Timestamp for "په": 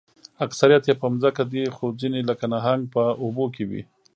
1.01-1.07, 2.95-3.03